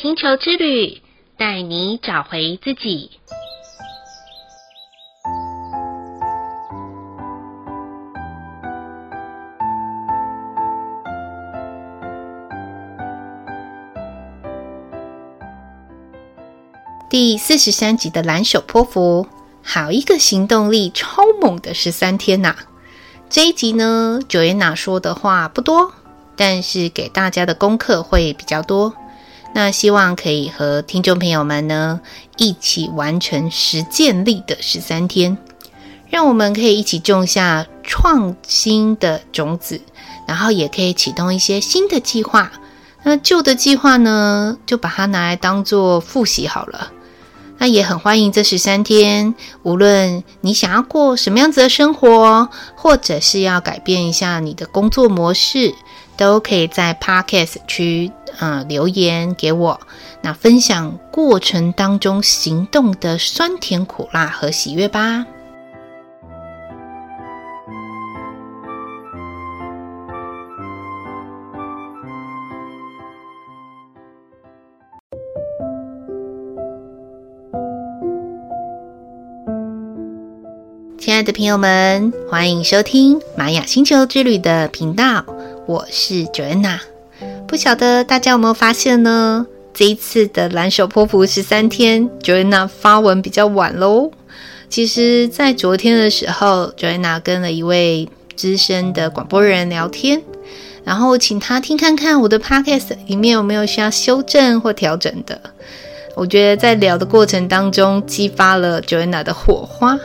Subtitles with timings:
[0.00, 1.02] 星球之旅，
[1.36, 3.10] 带你找回自己。
[17.10, 19.26] 第四十三集的蓝手波符，
[19.64, 22.54] 好一个行动力超猛的十三天呐！
[23.28, 25.92] 这一集呢，Joanna 说的话不多，
[26.36, 28.94] 但是给大家的功课会比较多。
[29.60, 32.00] 那希望可以和听众朋友们呢
[32.36, 35.36] 一起完成实践力的十三天，
[36.08, 39.80] 让我们可以一起种下创新的种子，
[40.28, 42.52] 然后也可以启动一些新的计划。
[43.02, 46.92] 那旧的计划呢，就把它拿来当做复习好了。
[47.58, 55.74] 那也很欢迎这十三天，无论你想要过什么样子的生活，或者是要改变一下你的工作模式，
[56.16, 59.80] 都可以在 Podcast 区、呃、留言给我，
[60.22, 65.26] 那分享过程当中行动的酸甜苦辣和喜悦吧。
[81.00, 85.24] 亲爱的朋友们，欢迎收听玛雅星球之旅的频道，
[85.66, 86.97] 我是 Joanna。
[87.48, 89.46] 不晓得大家有没有发现呢？
[89.72, 94.10] 这一次的蓝手波符十三天，Joanna 发文比较晚喽。
[94.68, 100.22] 其实，在昨天的时候，Joanna 跟了一位资深的广播人聊天，
[100.84, 105.40] 然后请他听看看我的 Podcast 里面有没有需要修正或调整的。
[106.14, 109.98] 我觉得在聊的过程当中，激发了 Joanna 的火花。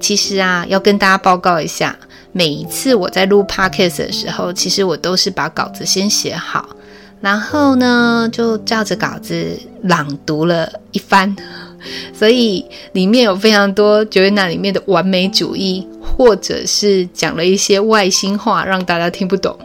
[0.00, 1.98] 其实啊，要跟大家报告一下，
[2.32, 6.68] 每一次我在录 podcast 的时候，其实我都是把稿子先写好，
[7.20, 11.34] 然后呢，就照着稿子朗读了一番。
[12.12, 19.58] 所以里面有非常多 Joana 里面的完美主义，或者是讲了一些外星话，让大家听不懂。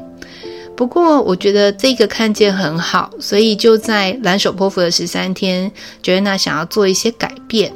[0.76, 7.72] 不过我觉得这个看见很好，所以就在蓝手波符的十三天，Joana 想要做一些改变，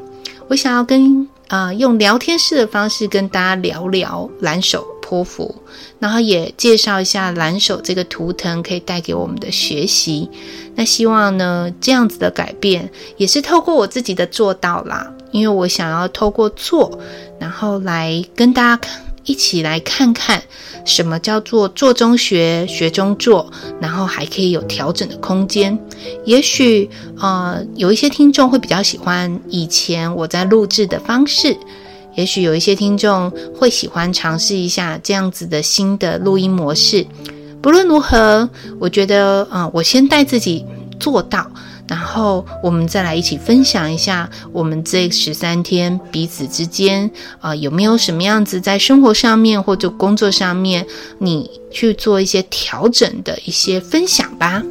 [0.47, 1.28] 我想要跟。
[1.50, 5.54] 啊、用聊天式的方式跟大家聊聊蓝手泼妇，
[6.00, 10.30] 然后也介绍一下蓝手这个图腾可以带给我们的学习。
[10.76, 16.98] 那希望呢，这样子的改变也是透过我自己的做到啦，因为我想要透过做，
[17.40, 18.90] 然后来跟大家。
[19.29, 20.41] 一起来看看
[20.85, 23.47] 什么叫做做中学，学中做，
[23.79, 25.78] 然后还可以有调整的空间。
[26.25, 31.56] 也许呃，有一些听众会比较喜欢以前我在录制的方式，
[32.16, 37.06] 也许有一些听众会喜欢尝试一下这样子的新的录音模式。
[37.61, 40.66] 不论如何，我觉得啊、呃，我先带自己
[41.00, 41.46] 做到。
[41.90, 47.10] 然后我们再来一起分享一下，我们这十三天彼此之间
[47.42, 50.86] 啊、有没有什么样子在生活上面或者工作上面，
[51.18, 54.62] 你去做一些调整的一些分享吧。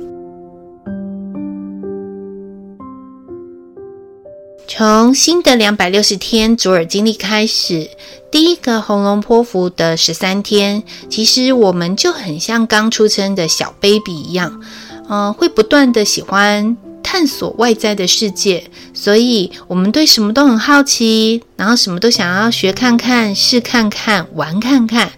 [4.69, 7.91] 从新的两百六十天卓尔经历开始，
[8.31, 10.81] 第一个红龙波符的十三天，
[11.11, 14.61] 其实我们就很像刚出生的小 baby 一样，
[15.09, 16.77] 嗯、会不断的喜欢。
[17.10, 25.10] 探索外在的世界，所以我们对什么都很好奇，然后什么都想要学看看、试看看、玩看看。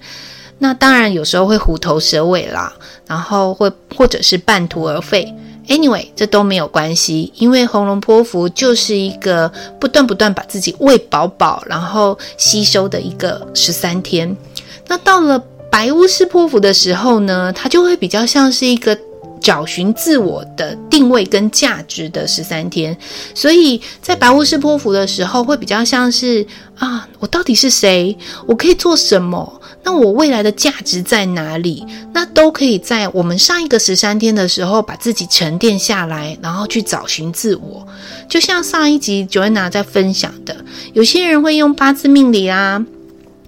[0.60, 2.72] 那当然有时候会虎头蛇尾啦，
[3.08, 5.34] 然后会或者是半途而废。
[5.66, 14.36] Anyway，这都没有关系，因为红龙波符就是一个不断不断把自己喂饱饱，然后吸收的一个十三天。
[14.86, 15.36] 那到了
[15.68, 18.96] 白巫师波符的时候呢，它就会比较像是一个。
[19.50, 22.96] 找寻自我的定位跟价值的十三天，
[23.34, 26.46] 所以在白巫师波符的时候，会比较像是
[26.78, 28.16] 啊，我到底是谁？
[28.46, 29.60] 我可以做什么？
[29.82, 31.84] 那我未来的价值在哪里？
[32.12, 37.84] 那都可以在我们上一个十三天的时候，把自己沉淀下来，然后去找寻自我。
[38.28, 40.56] 就像上一集 Joanna 在分享的，
[40.92, 42.86] 有些人会用八字命理啊。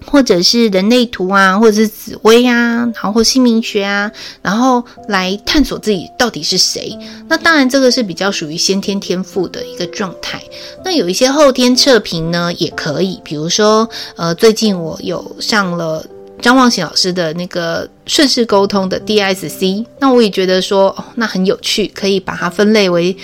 [0.05, 4.11] 或者是人类图啊，或者是紫微啊，然后或姓名学啊，
[4.41, 6.97] 然后来探索自己到底是谁。
[7.27, 10.41] 那当然，这个是比较属于先天天赋的一个状态。
[10.83, 13.19] 那有一些后天测评呢，也可以。
[13.23, 16.05] 比如说，呃，最近我有上了
[16.41, 23.15] 张望行老师的那个顺势沟通的 DSC，那我也觉得说，哦，那很有趣，可以把它分类为，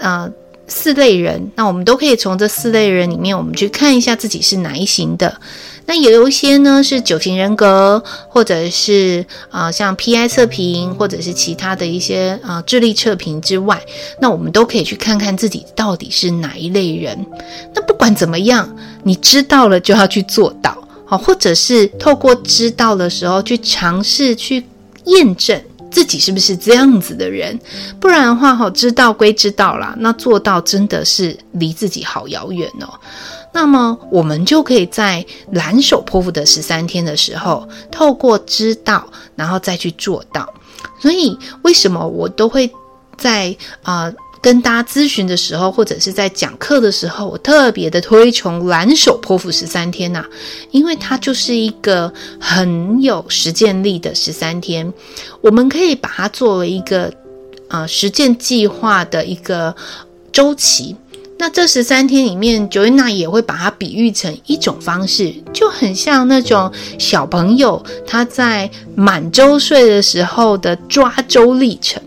[0.00, 0.30] 呃。
[0.66, 5.38] 四类人，那我们都可以从这四类人里面，我们去看一下自己是哪一型的。
[5.86, 13.80] 那也有一些呢是九型人格，或者是啊、像 PI 测评，或者是其他的一些啊、智力测评之外，
[14.20, 17.26] 那我们都可以去看看自己到底是哪一类人。
[17.74, 24.64] 那不管怎么样，你知道了就要去做到，好，或者是透过知道的时候去尝试去
[25.04, 25.62] 验证。
[25.94, 27.56] 自己是不是这样子的人？
[28.00, 32.92] 不然的话，哈，知道归知道啦，那做到真的是离自己好遥远哦。
[33.52, 39.06] 那么，我们就可以在蓝手泼妇的十三天的时候，透过知道，
[39.36, 40.52] 然后再去做到。
[41.00, 42.68] 所以，为什么我都会
[43.16, 44.12] 在啊？
[44.44, 50.22] 跟大家咨询的时候，或者是在讲课的时候，我特别的推崇蓝手波符十三天呐、
[50.70, 54.92] 因为它就是一个很有实践力的十三天，
[55.40, 57.10] 我们可以把它作为一个、
[57.68, 59.74] 呃、实践计划的一个
[60.30, 60.94] 周期。
[61.38, 72.02] 那这十三天里面，Joanna 也会把它比喻成一种方式，就很像那种小朋友他在满周岁的时候的抓周历程。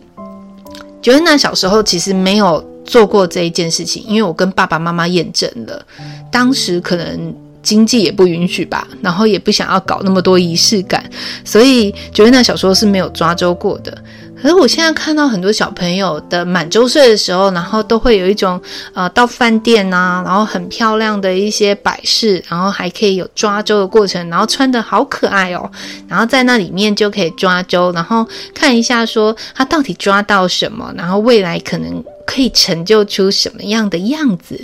[1.07, 5.81] 九恩娜小时候其实没有做过这一件事情，因为我跟爸爸妈妈验证了，
[6.30, 7.33] 当时可能
[7.63, 11.09] 经济也不允许吧，然后也不想要搞那么多仪式感，
[11.45, 13.98] 所以九恩娜小时候是没有抓周过的。
[14.41, 18.61] 可是我现在看到很多小朋友的满周岁的时候，然后都会有一种
[18.93, 25.69] 呃到饭店啊，然后很漂亮的一些摆饰，然后还可以有抓周的过程，然后穿的好可爱哦，
[26.07, 34.63] 然后在那里面就可以抓周，然后看一下说他到底抓到什么，然后未来可能可以成就出什么样的样子，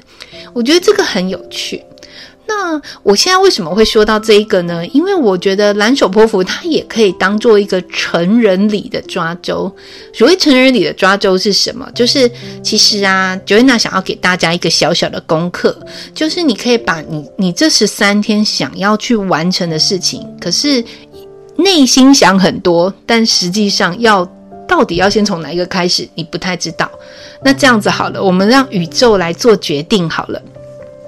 [0.54, 1.84] 我觉得这个很有趣。
[2.46, 4.86] 那我现在为什么会说到这一个呢？
[4.88, 9.74] 因为我觉得蓝手波符它也可以当做一个成人礼的抓周。
[10.14, 11.90] 所谓成人礼的抓周是什么？
[11.96, 12.30] 就是
[12.62, 15.76] 其实啊，Joanna 想要给大家一个小小的功课，
[16.14, 20.84] 就是你可以把你你这十三天想要去完成的事情，可是
[21.56, 24.30] 内心想很多，但实际上要
[24.68, 26.90] 到底要先从哪一个开始，你不太知道。
[27.42, 30.42] 那这样子好了，我们让宇宙来做决定好了。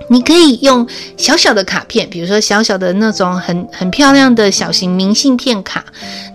[0.09, 0.87] 你可以用
[1.17, 5.83] 小小的卡片，比如说小小的那种很很漂亮的小型明信片卡，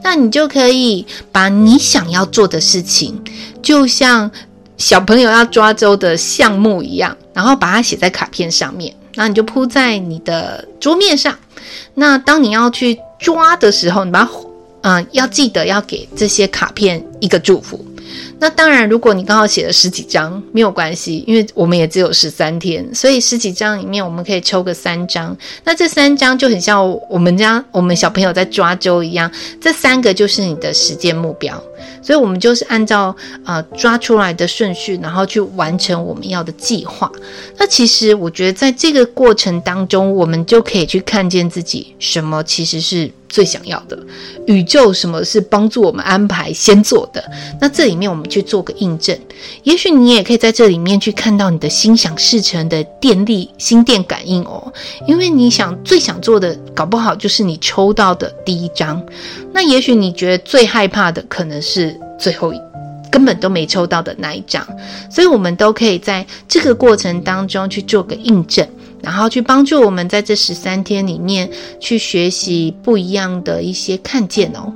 [0.03, 3.23] 那你就可以把你想要做的事情，
[3.63, 4.31] 就像
[4.77, 11.39] 小朋友要抓周的项目一样，然后把它写在卡片上面，那你就铺在你的桌面上。
[11.95, 14.29] 那当你要去抓的时候，你把，
[14.83, 17.85] 嗯、要记得要给这些卡片一个祝福。
[18.41, 25.37] 那当然，如果你刚好写了十几张，没有关系，因为我们也只有十三天，所以十几张里面我们可以抽个三张。
[25.63, 31.63] 那这三张就很像我们家我们小朋友在抓周一样，这三个就是你的实践目标。
[32.03, 33.15] 所以，我们就是按照
[33.45, 37.11] 呃抓出来的顺序，然后去完成我们要的计划。
[37.59, 43.99] 那其实我觉得，在这个过程当中，我们就可以去看见自己什么其实是最想要的，
[44.47, 47.23] 宇宙什么是帮助我们安排先做的。
[47.61, 49.19] 那这里面我们去做个印证，
[49.65, 54.73] 也许你也可以在这里面去看到你的心想事成的电力心电感应哦。
[55.07, 59.03] 因为你想最想做的，搞不好就是你抽到的第一张。
[59.53, 62.01] 那也许你觉得最害怕的，可能是。
[62.21, 62.53] 最后
[63.11, 64.63] 根本都没抽到的那一张，
[65.11, 68.69] 所以我们都可以在这个过程当中去做个印证，
[69.03, 71.51] 然后去帮助我们在这十三天里面
[71.81, 74.71] 去学习不一样的一些看见哦。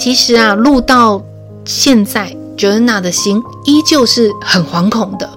[0.00, 1.22] 其实啊，录到
[1.66, 5.28] 现在，Joanna 的心依旧是很惶恐的。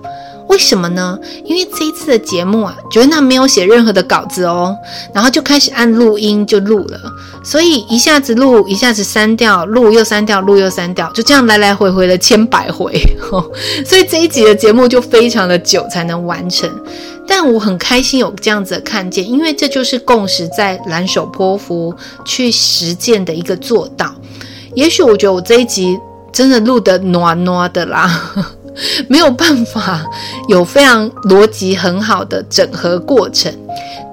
[0.48, 1.20] 为什么呢？
[1.44, 4.74] 因为这一次的节目啊，Joanna 没有写任何的稿子哦，
[5.14, 6.98] 然后就开始按录音就录了，
[7.44, 12.94] 所以一下子录，一下子删掉，录又删掉，录又删掉，就这样来来回回了千百回，
[13.32, 13.44] 哦，
[13.86, 16.70] 所以这一集的节目就非常的久才能完成。
[17.28, 21.94] 但我很开心有这样子的看见，因为这就是共识在蓝手波符
[22.26, 24.13] 去实践的一个做到。
[24.76, 25.98] 也许我觉得我这一集
[26.32, 28.34] 真的录得暖暖的啦，
[29.08, 30.04] 没有办法
[30.48, 33.54] 有非常逻辑很好的整合过程，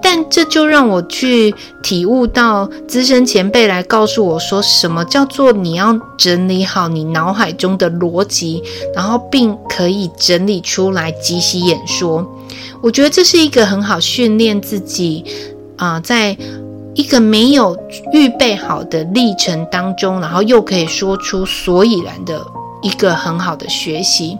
[0.02, 8.62] 但这就让我去体悟到资深前辈来告诉我说，什么叫做你要整理好你脑海中的逻辑，
[8.94, 12.30] 然后并可以整理出来即席演说。
[12.82, 15.24] 我觉得这是一个很好训练自己
[15.76, 16.36] 啊、在。
[17.00, 17.74] 一个没有
[18.12, 22.38] 预备好的历程当中，然后又可以说出所以然的
[22.82, 24.36] 一个很好的学习。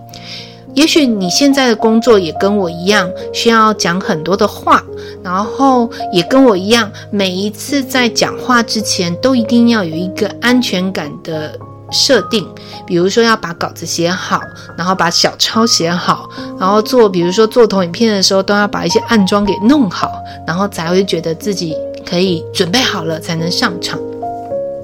[0.75, 4.85] 也许你现在的工作也跟我一样，需要讲很多的话，
[5.23, 11.59] 然后也跟我一样，每一次在讲话之前都一定要有一个安全感的
[11.91, 12.47] 设定，
[12.87, 14.39] 比如说要把稿子写好，
[14.77, 20.13] 然后把小抄写好，然后做，比如说做投影片的时候都要把一些暗装给弄好，
[20.47, 21.75] 然后才会觉得自己
[22.05, 23.99] 可以准备好了才能上场。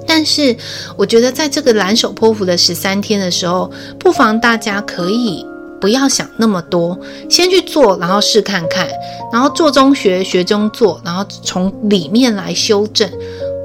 [0.06, 0.56] 但是
[0.96, 5.44] 我觉得在这个蓝手波符的十三天的时候，不妨大家可以。
[5.78, 8.88] 不要想那么多，先去做，然后试看看，
[9.30, 13.08] 然后做中学，学中做，然后从里面来修正。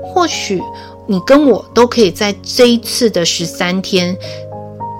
[0.04, 0.62] 或许
[1.08, 4.16] 你跟我都可以在这一次的十三天，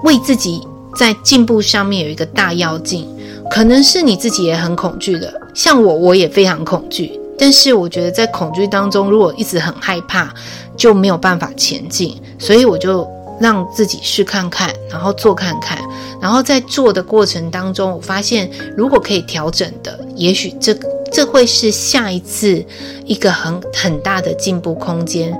[0.04, 0.62] 为自己
[0.96, 3.06] 在进步上面有一个大跃进。
[3.50, 7.20] 可能是你自己也很恐惧的，像我，我也非常恐惧。
[7.42, 10.32] 但是我觉得在恐惧当中，如果一直很害怕，
[10.76, 12.16] 就没有办法前进。
[12.38, 13.10] 所以我就。
[13.40, 15.76] 让自己试看看，然后做看看，
[16.20, 20.72] 然后在做的过程当中，我发现如果可以调整的，也许这
[21.10, 22.64] 这会是下一次
[23.04, 25.32] 一个很很大的进步空间。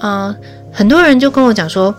[0.00, 0.36] 啊、呃，
[0.72, 1.94] 很多人就跟我讲说，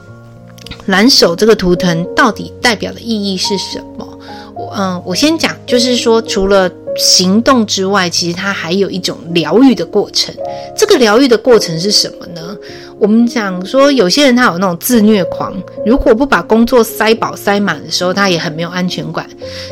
[0.87, 4.07] 蓝手这个图腾到底代表的意义是什么？
[4.55, 6.67] 我嗯，我先讲，就是说除了
[6.97, 10.33] 行动之外，其实它还有一种疗愈的过程。
[10.75, 12.57] 这个疗愈的过程是什么呢？
[12.99, 15.53] 我们讲说，有些人他有那种自虐狂，
[15.85, 19.29] 如果不把工作塞饱塞满的时候，他也很没有安全感。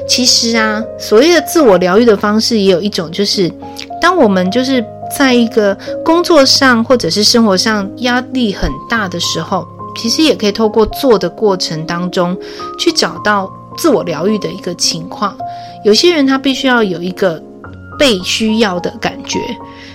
[0.07, 3.51] 其实啊，所谓的自我疗愈的方式，也有一种就是，
[3.99, 4.85] 当我们就是
[5.17, 9.67] 在一个工作上或者是生活上压力很大的时候，
[9.97, 12.37] 其实也可以透过做的过程当中，
[12.77, 15.37] 去找到自我疗愈的一个情况。
[15.83, 17.41] 有些人他必须要有一个
[17.97, 19.39] 被需要的感觉。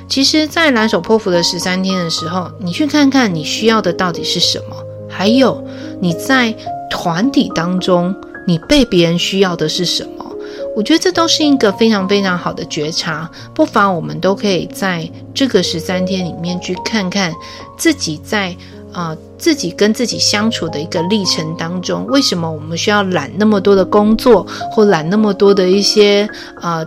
[0.08, 4.76] 其实，在蓝手波符的十三天的时候，你去看看你需要的到底是什么，
[5.08, 5.64] 还有
[6.00, 6.52] 你在
[6.90, 8.14] 团体当中，
[8.46, 10.26] 你被别人需要的是什么？
[10.74, 13.30] 我觉得这都是一个非常非常好的觉察。
[13.54, 17.32] 不妨我们都可以在这个十三天里面去看看
[17.76, 18.56] 自己在
[18.92, 26.28] 啊、自己跟自己相处的一个历程当中，为什么我们需要揽那么多的工作，或揽那么多的一些
[26.60, 26.84] 啊？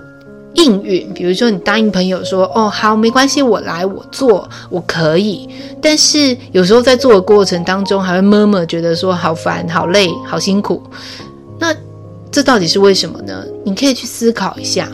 [0.55, 5.49] 应允，比如说你答应朋友说：“哦，好，没关系，我来，我做，我可以。”
[5.81, 10.79] 但是有时候在做的过程当中，还会默默觉得说：“好烦，好累，好辛苦。”
[11.57, 11.75] 那
[12.31, 13.43] 这到底是为什么呢？
[13.63, 14.87] 你可以去思考一下。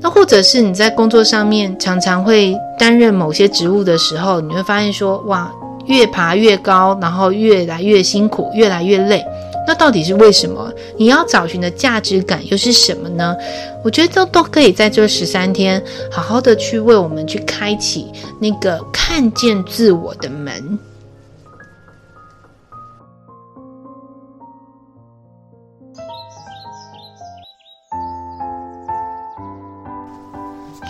[0.00, 5.48] 那或者是你在工作上面常常会担任某些职务的时候，你会发现说：“哇，
[5.86, 9.24] 越爬越高，然后越来越辛苦，越来越累。”
[9.66, 10.70] 那到底是为什么？
[10.98, 13.34] 你要找寻的价值感又是什么呢？
[13.82, 20.78] 我觉得都都可以在这十三天好好的去为我们去开启那个看见自我的门。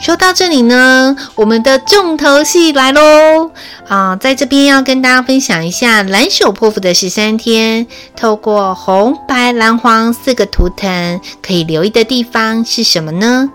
[0.04, 3.50] 说到这里呢，我们的重头戏来喽！
[3.88, 13.50] 啊，在这边要跟大家分享一下蓝手波符的十三天，透过红、白、蓝、黄四个图腾可以留意的地方是什么呢？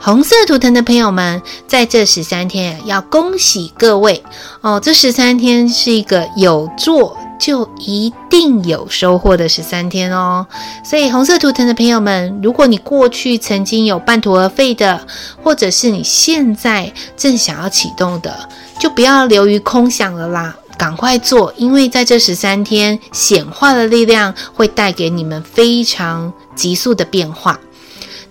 [0.00, 4.22] 红色图腾的朋友们，在这十三天要恭喜各位
[4.60, 4.78] 哦！
[4.78, 7.16] 这十三天是一个有做。
[7.38, 10.46] 就一定有收获的十三天哦，
[10.84, 15.00] 所以红色图腾的朋友们，如果你过去曾经有半途而废的，
[15.42, 27.58] 或者是你现在正想要启动的，就不要流于空想了啦，赶快做，因为在这十三天显化的力量会带给你们非常急速的变化。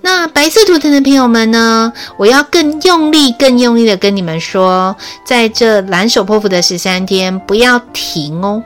[0.02, 1.92] 那白色图腾的朋友们呢？
[2.18, 8.64] 我要更用力、更用力的跟你们说，在这蓝手破釜的十三天，不要停哦，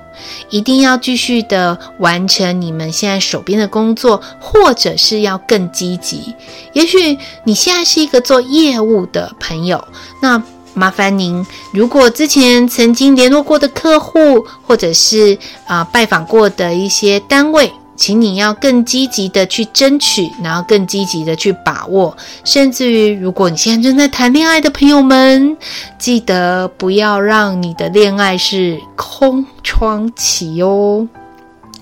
[0.50, 6.36] 一定要继续的完成你们现在手边的工作，或者是要更积极。
[6.74, 9.84] 也许你现在是一个做业务的朋友，
[10.22, 10.42] 那
[10.74, 17.72] 麻烦您，如果之前曾经联络过的客户，或者是啊、拜访过的一些单位。
[18.02, 25.56] 请你要更积极的去争取，然后更积极的去把握，甚至于，如果你现在正在谈恋爱的朋友们，
[26.00, 31.08] 记得不要让你的恋爱是空窗期哦。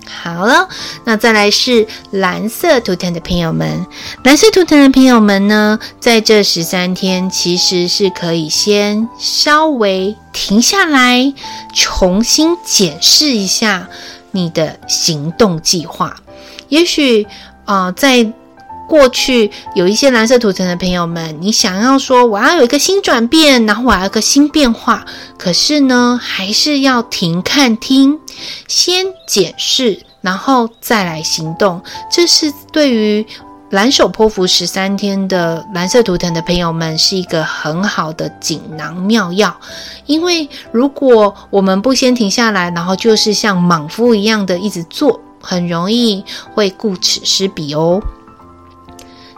[0.06, 0.68] 好了，
[1.04, 3.86] 那再来是蓝色图腾的朋友们，
[4.22, 11.32] 蓝色图腾的朋友们呢，在这十三天其实是可以先稍微停下来，
[11.74, 13.88] 重新检视一下。
[14.32, 16.16] 你的行动计划，
[16.68, 17.26] 也许
[17.64, 18.32] 啊、在
[18.88, 25.04] 过去有一些蓝色图层的朋友们，你想要说我要有一个新转变，然后我要一个新变化，
[25.38, 28.18] 可是呢，还是要停看听，
[28.66, 31.80] 先检视，然后再来行动。
[32.10, 33.24] 这是对于
[33.70, 39.56] 蓝手波符十三天的蓝色图腾的朋友们是一个很好的锦囊妙药，
[40.06, 48.02] 因为如果我们不先停下来，然后就是像莽夫一样的一直做，很容易会顾此失彼哦。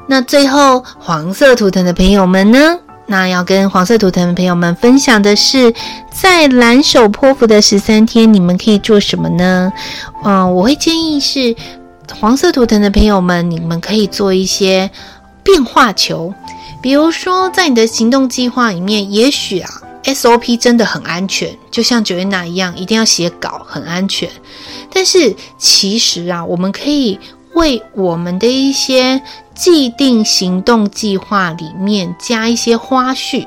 [0.09, 2.79] 那最后，黄色图腾的朋友们呢？
[3.07, 5.75] 那要跟黄色图腾的朋友们分享的是，
[6.11, 9.71] 在蓝手波符的十三天，你们可以做什么呢？
[10.25, 11.55] 嗯、我会建议是
[12.21, 14.91] 黄色图腾的朋友们，你们可以做一些
[15.43, 16.33] 变化球，
[16.81, 19.69] 比如说在你的行动计划里面，也许啊
[20.05, 24.29] ，SOP 真的很安全，就像 Joanna 一样，一定要写稿，很安全。
[24.93, 27.19] 但是其实啊，我们可以
[27.55, 29.21] 为我们的一些
[29.55, 33.47] 既定行动计划里面加一些花絮，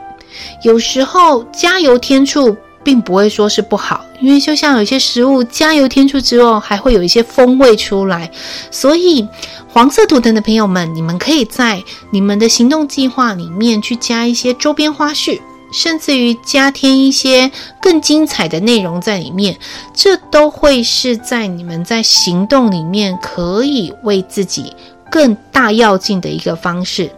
[0.63, 2.55] 有时候加油添醋
[2.85, 8.31] 并不会说是不好，因为就像有些食物加油添醋之后，还会有一些风味出来。
[8.71, 9.27] 所以
[9.67, 15.41] 黄色图腾的朋友们，你们可以在你们的行动计划里面去加一些周边花絮。
[15.73, 17.51] 甚至于加添一些
[17.81, 19.57] 更精彩的内容在里面，
[19.93, 24.73] 这都会是在你们在行动里面可以为自己
[25.11, 27.09] 更大要进的一个方式。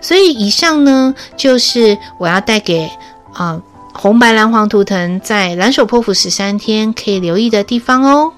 [0.00, 2.88] 所以以上呢，就是我要带给
[3.32, 3.60] 啊、
[3.96, 8.32] 红白蓝黄图腾在蓝手破釜十三天可以留意的地方哦。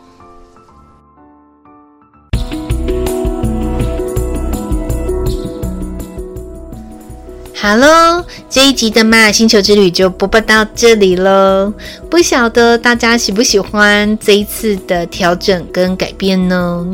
[7.55, 11.73] 好喽这一集的玛雅星球之旅就播报到这里了。
[12.09, 16.87] 不晓得大家喜不喜欢这一次的调整跟改变呢？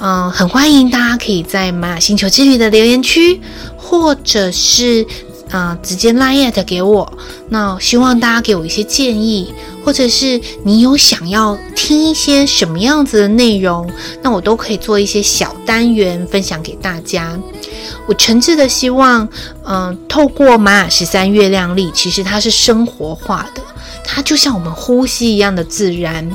[0.00, 3.40] 嗯，很欢迎大家可以在玛雅星球之旅的留言区，
[3.76, 5.06] 或者是
[5.54, 7.10] 啊、直接 LINE@ 给我。
[7.48, 13.88] 那希望大家给我一些建议，或者是你有想要听一些什么样子的内容，
[14.20, 17.38] 那我都可以做一些小单元分享给大家。
[18.06, 19.28] 我诚挚的希望，
[19.64, 23.62] 嗯、透过玛雅十三月亮历，其实它是生活化的，
[24.04, 26.30] 它就像我们呼吸一样的自然。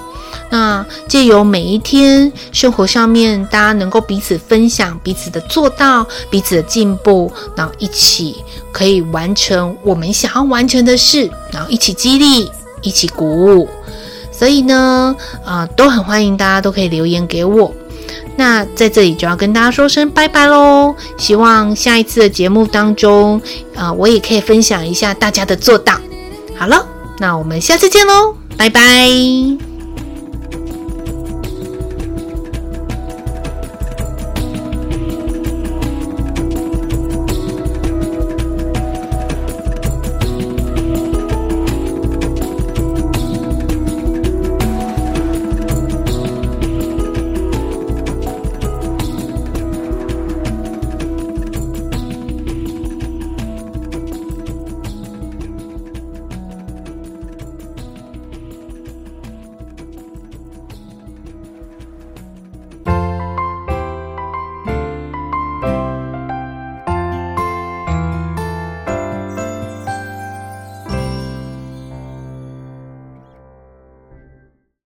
[0.52, 8.38] 那借由每一天生活上面，大家能够彼此分享彼此的做到，彼此的进步，然后一起
[8.72, 12.50] 可以完成我们想要完成的事，然后一起激励，
[12.82, 13.70] 一起鼓舞。
[14.32, 17.72] 所以呢，啊、都很欢迎大家都可以留言给我。
[18.40, 20.96] 那在这里就要跟大家说声拜拜喽！
[21.18, 23.38] 希望下一次的节目当中，
[23.76, 26.00] 啊、呃，我也可以分享一下大家的做到。
[26.58, 29.69] 好了，那我们下次见喽，拜拜。